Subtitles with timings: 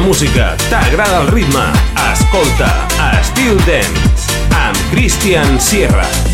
[0.00, 1.64] Música, t'agrada el ritme,
[2.12, 2.68] escolta
[3.18, 6.31] Estil Dance amb Christian Sierra.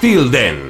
[0.00, 0.69] Till then.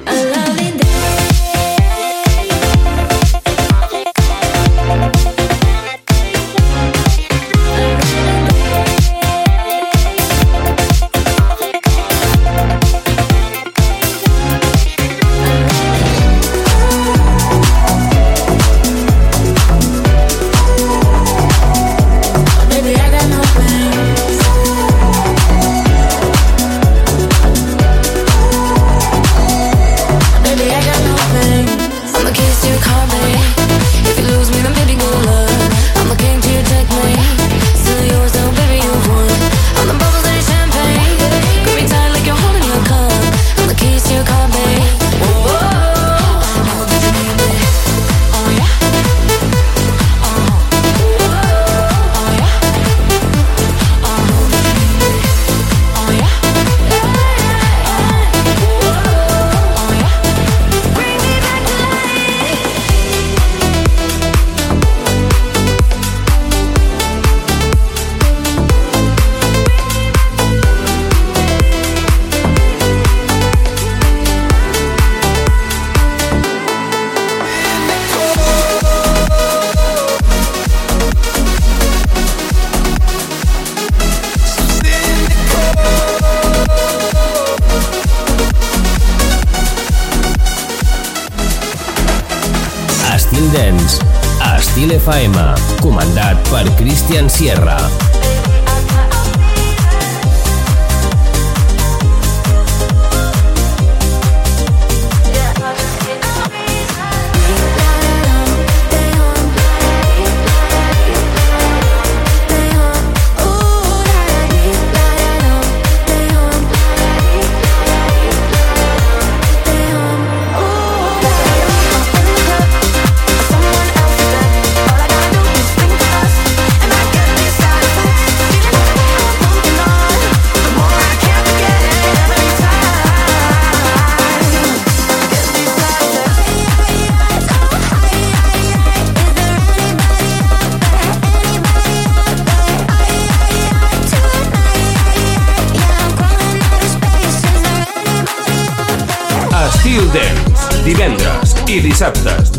[97.11, 97.60] Sebastián Sierra.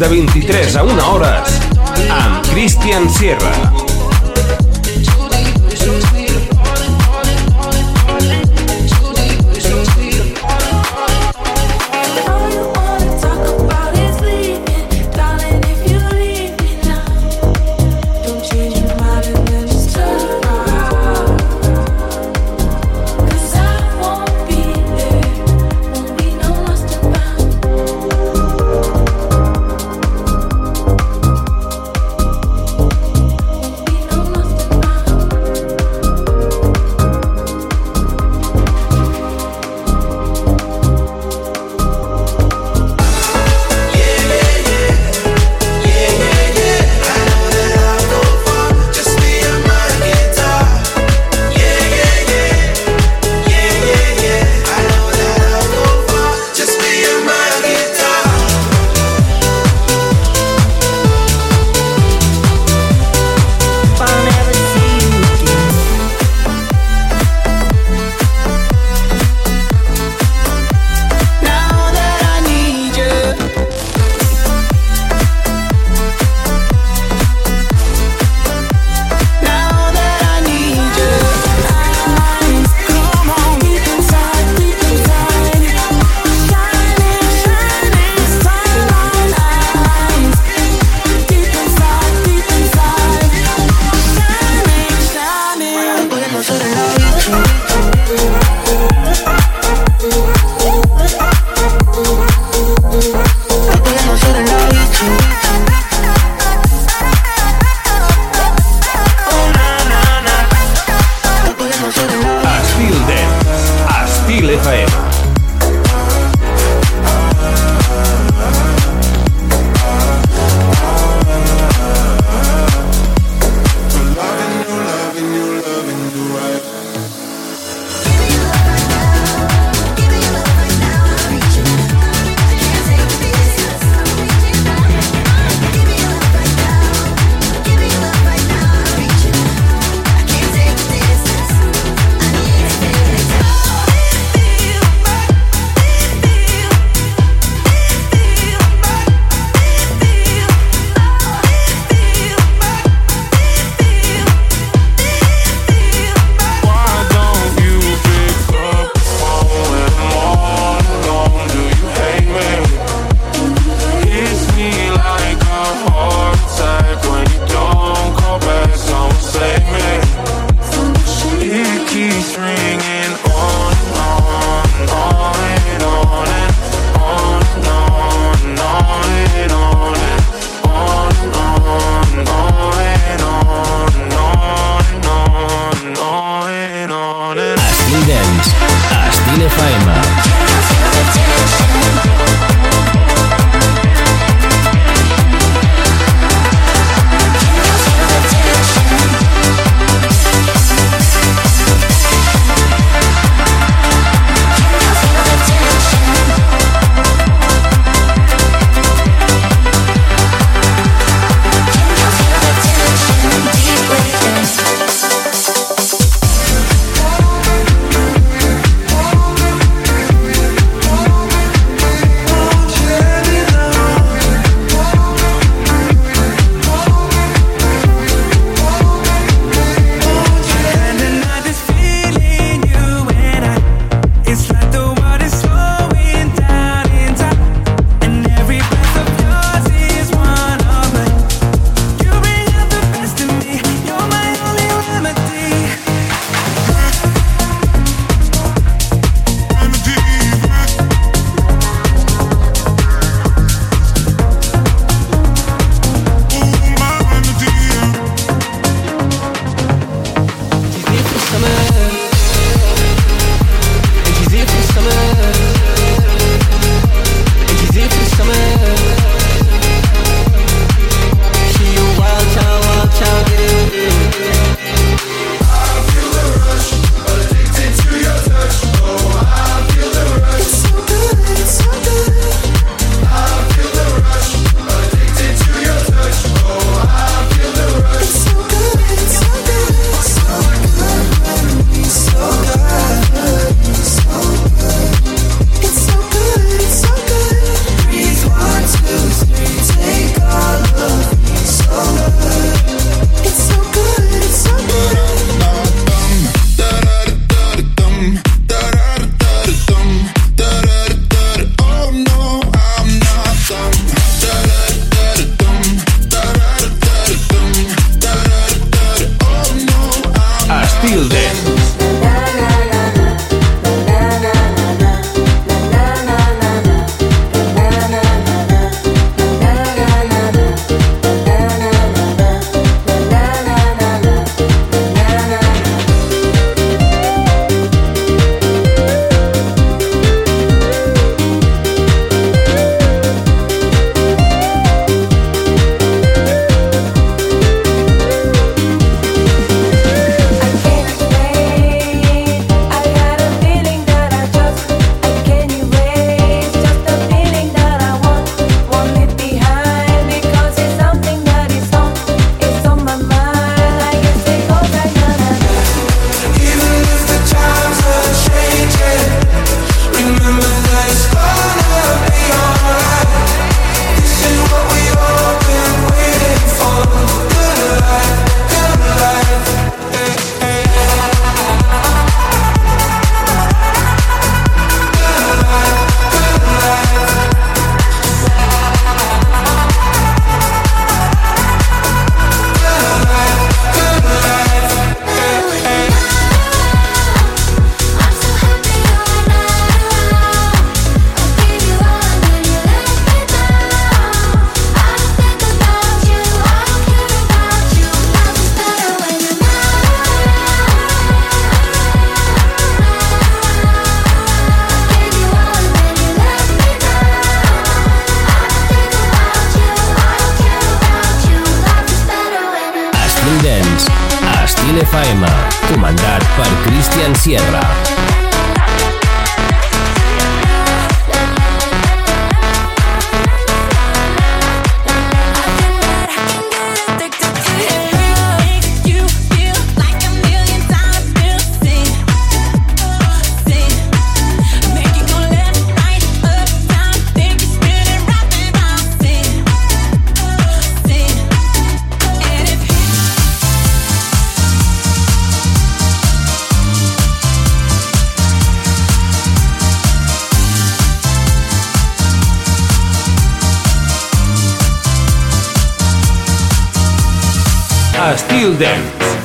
[0.03, 1.61] De 23 a 1 hores
[2.11, 3.92] amb Christian Sierra.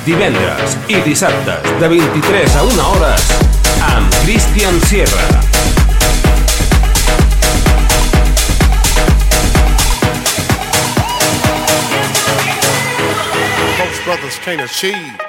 [0.07, 3.27] divendres i dissabtes de 23 a 1 hores
[3.91, 5.27] amb Cristian Sierra.
[14.05, 15.26] Brothers can't achieve.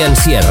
[0.00, 0.49] Cristian Sierra.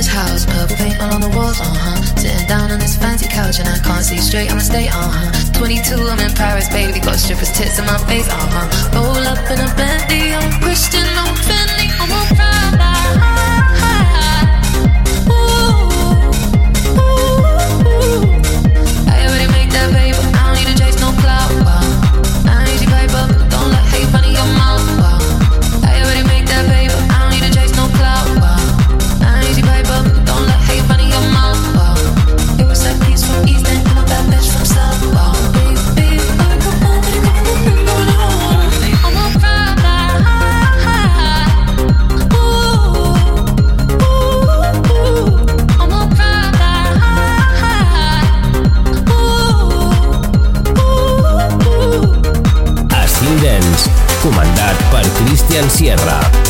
[0.00, 2.16] Prince's house, purple paint all on the walls, uh-huh.
[2.16, 5.52] Sitting down on this fancy couch and I can't see straight, I'ma stay, uh-huh.
[5.52, 8.96] 22, I'm in Paris, baby, got strippers' tits in my face, uh-huh.
[8.96, 12.59] Roll up in a Bentley, I'm Christian, I'm Fendi, I'm a.
[55.80, 56.49] Sierra.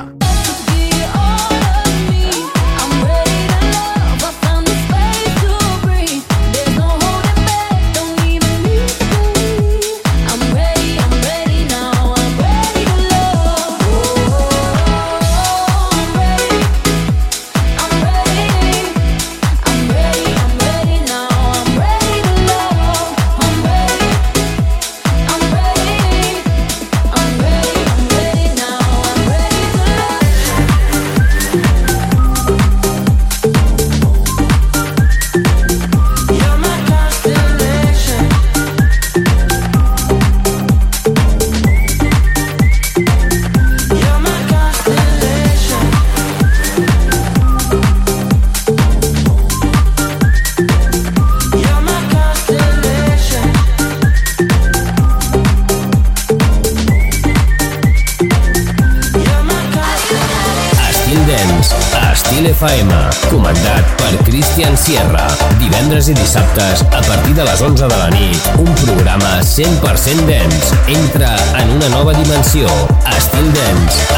[64.91, 65.23] Sierra.
[65.55, 70.73] Divendres i dissabtes, a partir de les 11 de la nit, un programa 100% dens.
[70.91, 71.31] Entra
[71.63, 72.67] en una nova dimensió.
[73.15, 73.53] Estil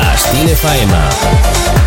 [0.01, 0.49] a Estil.
[0.57, 1.82] FM.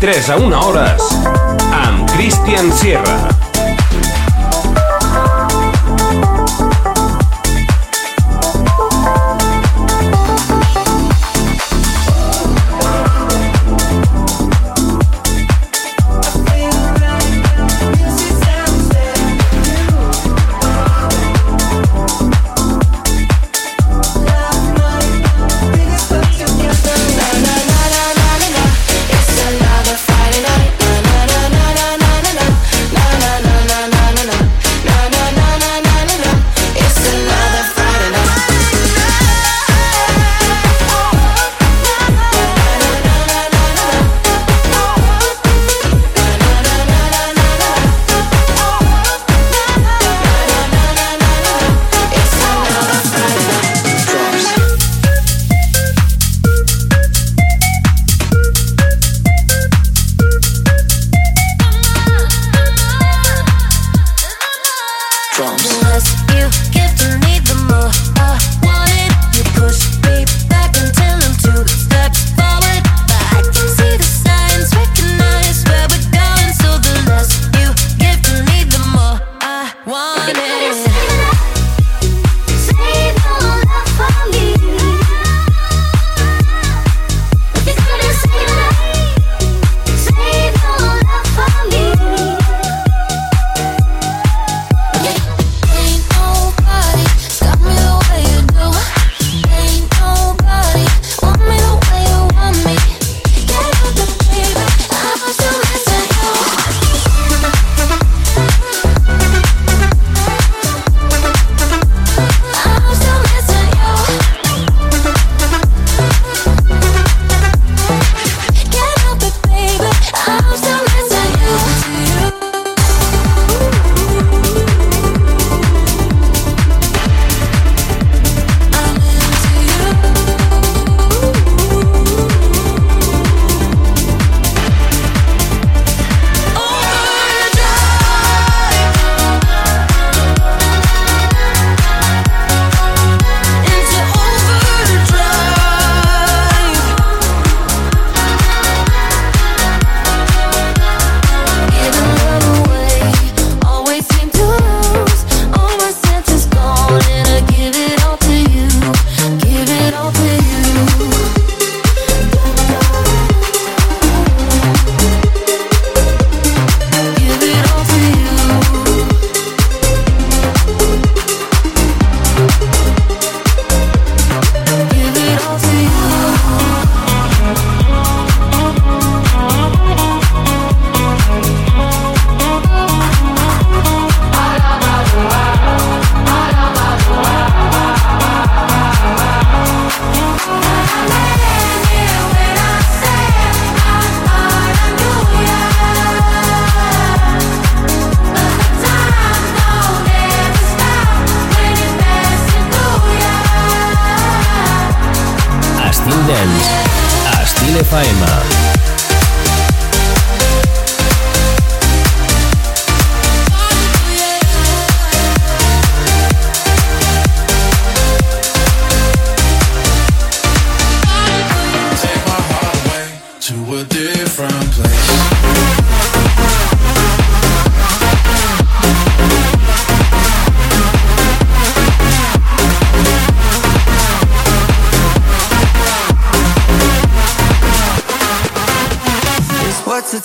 [0.00, 0.79] 23 a 1 hores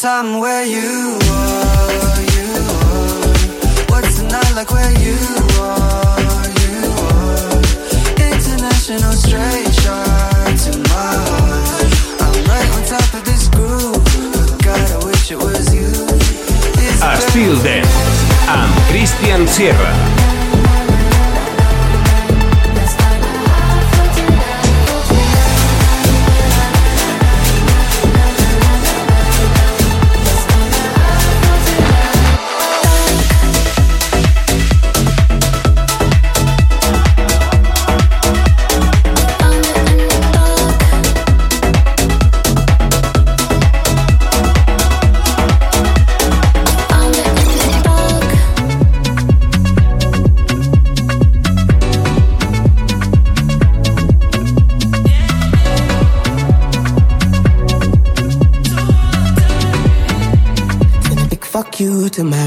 [0.05, 3.33] time where you are, you are.
[3.89, 5.17] What's the night like where you
[5.57, 6.77] are, you
[7.09, 7.57] are?
[8.21, 11.89] International straight shot to my heart.
[12.21, 14.05] I'm right on top of this groove.
[14.61, 15.89] God, I wish it was you.
[16.85, 17.89] It's I still dance.
[18.47, 20.34] I'm Christian Sierra.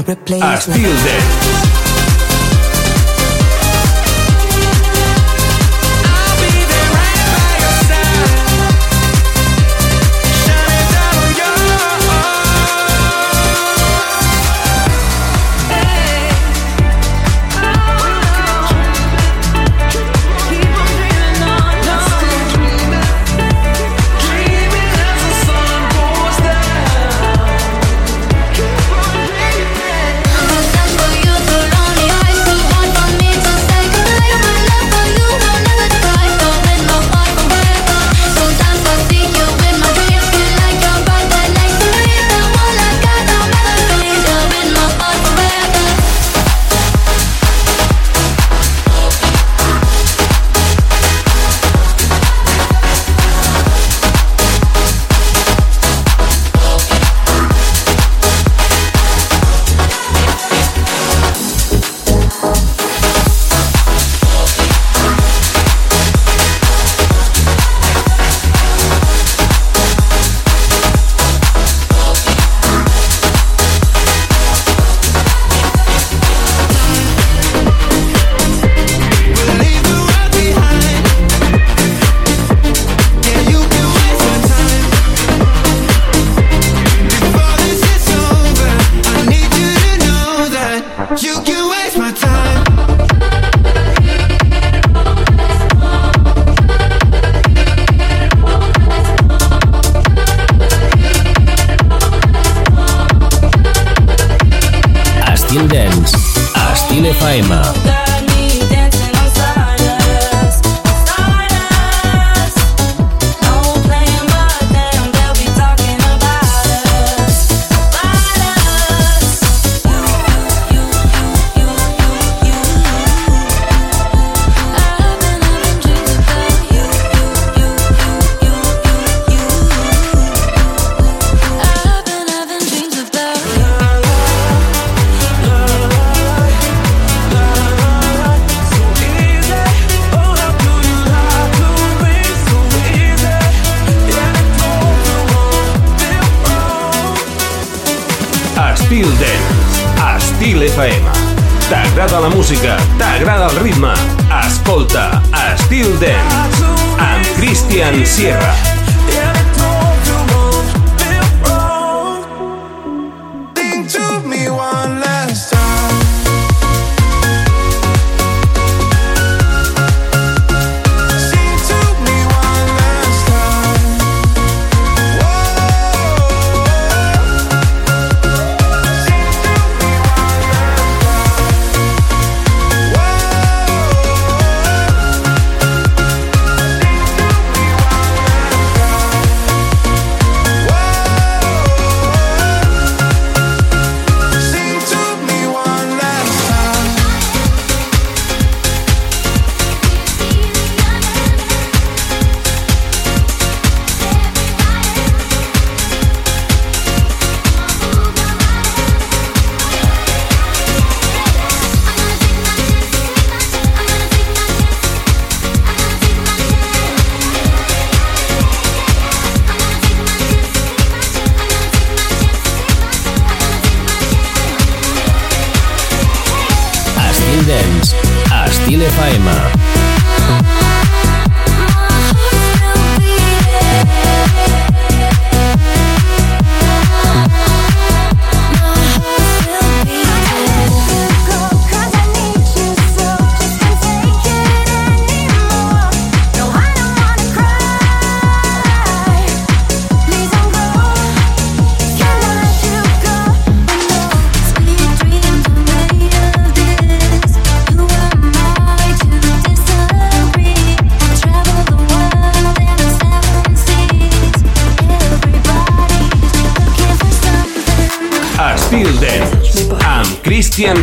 [0.09, 0.41] replace.
[0.41, 1.58] I feel that.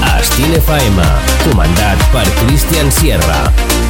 [0.00, 0.20] Cristian.
[0.20, 1.02] Dance Estil FM,
[1.44, 3.89] comandat per Christian Sierra.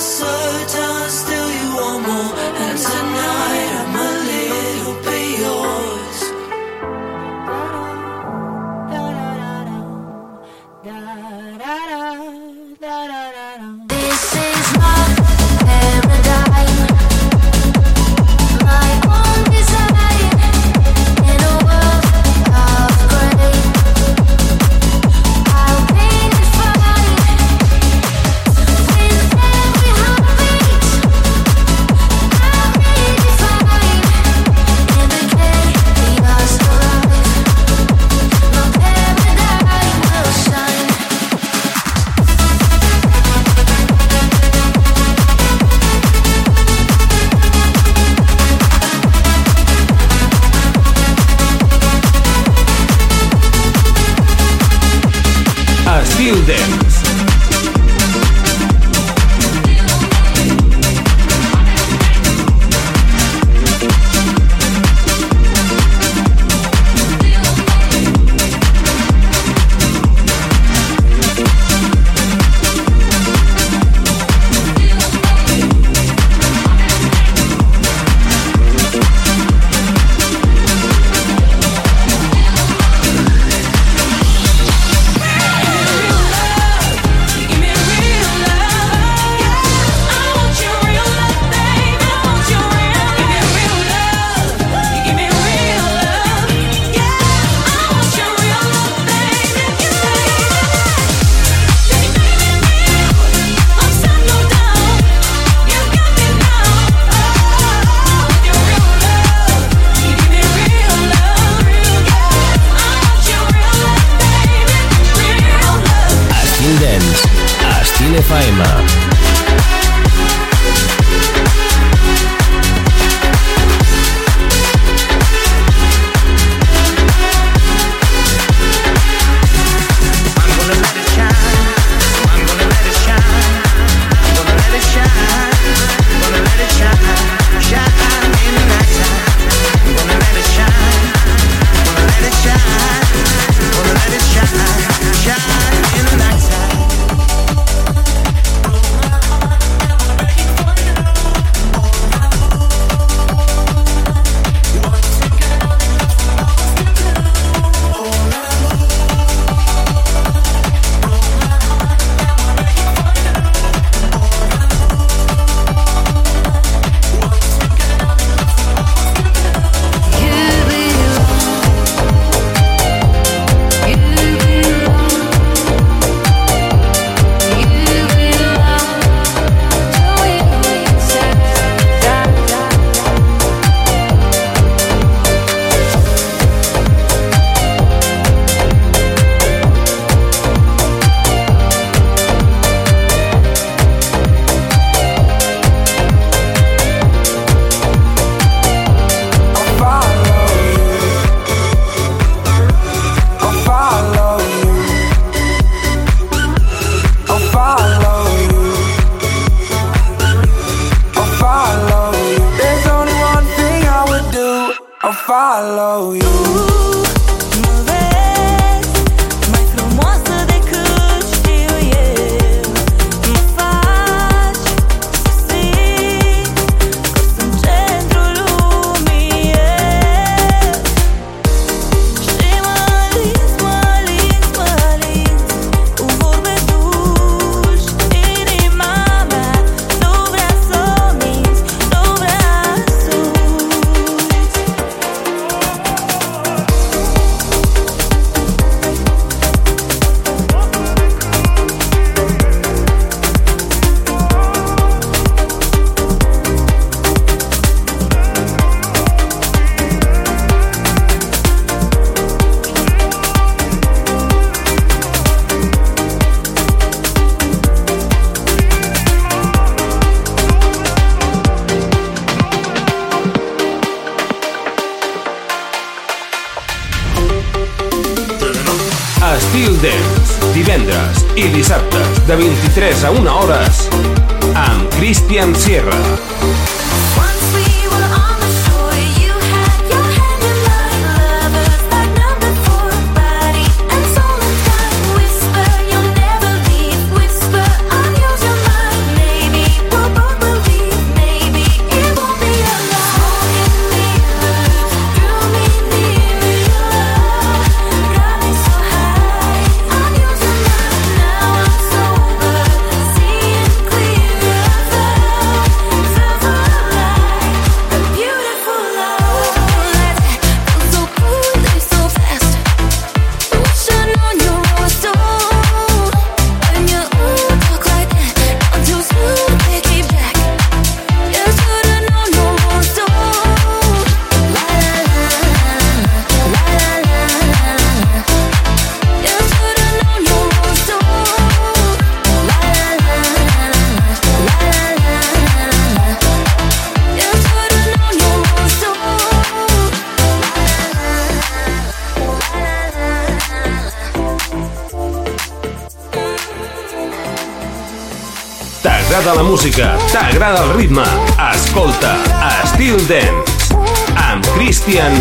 [0.00, 0.49] sun.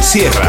[0.10, 0.49] Sierra.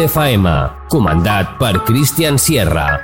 [0.00, 0.46] FM,
[0.88, 3.02] comandat per Christian Sierra.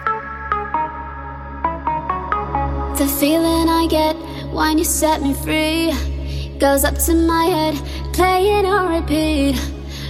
[2.96, 4.16] The feeling I get
[4.54, 5.90] when you set me free
[6.58, 7.74] goes up to my head,
[8.12, 9.58] playing on repeat.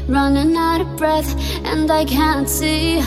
[0.06, 1.32] Running out of breath,
[1.64, 3.00] and I can't see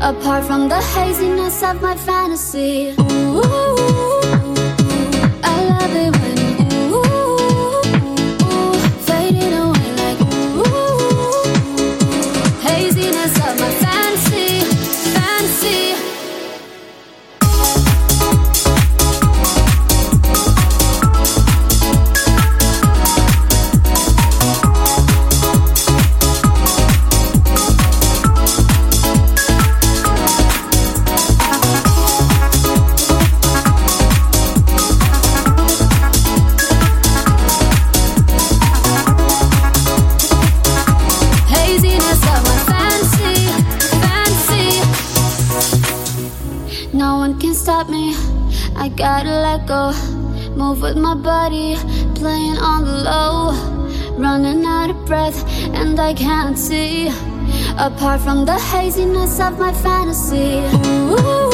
[0.00, 2.94] apart from the haziness of my fantasy.
[3.00, 3.86] Ooh.
[5.78, 6.25] let
[57.96, 60.60] Apart from the haziness of my fantasy.
[61.14, 61.45] Ooh.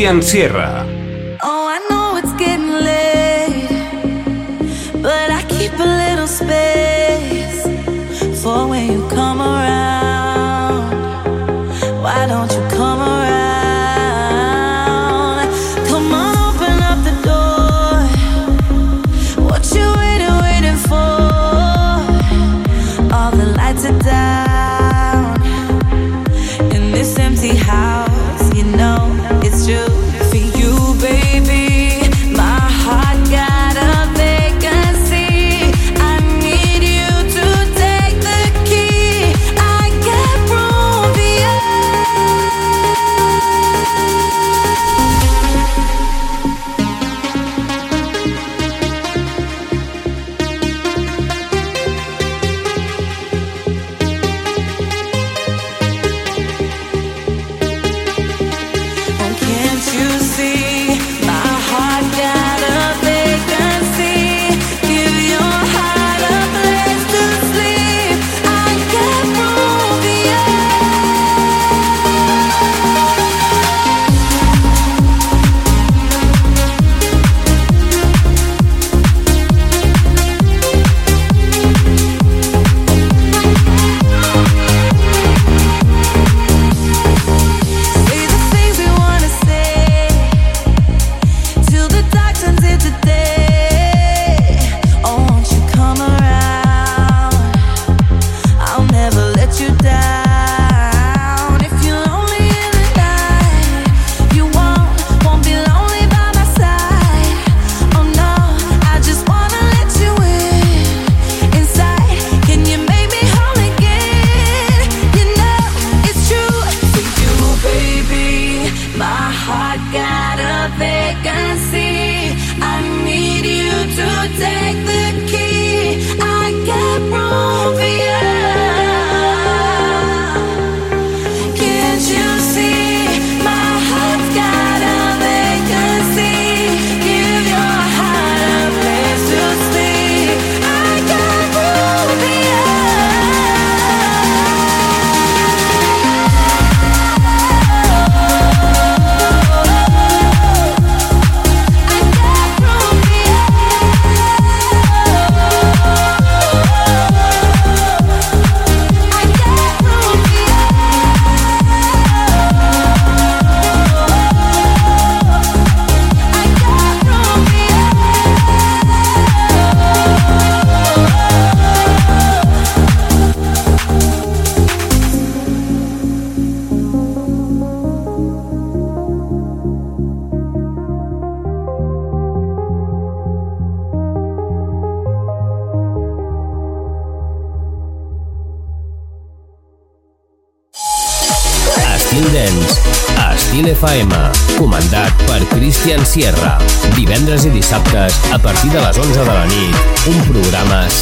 [0.00, 0.86] Sierra.
[1.42, 3.68] Oh, I know it's getting late,
[5.02, 7.66] but I keep a little space
[8.42, 10.90] for when you come around.
[12.02, 13.90] Why don't you come around?
[15.86, 18.00] Come on, open up the door.
[19.44, 21.12] What you waiting, waiting for?
[23.14, 25.42] All the lights are down
[26.74, 27.89] in this empty house.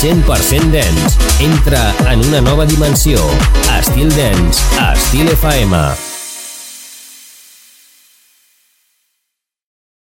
[0.09, 1.19] 100% dance.
[1.39, 3.19] Entra en una nova dimensió.
[3.79, 6.08] Estil dance a Estil FM.